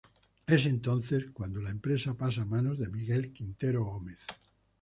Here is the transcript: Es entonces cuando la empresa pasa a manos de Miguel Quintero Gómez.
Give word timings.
Es 0.47 0.65
entonces 0.65 1.25
cuando 1.31 1.61
la 1.61 1.69
empresa 1.69 2.15
pasa 2.15 2.41
a 2.41 2.45
manos 2.45 2.79
de 2.79 2.89
Miguel 2.89 3.31
Quintero 3.31 3.83
Gómez. 3.83 4.17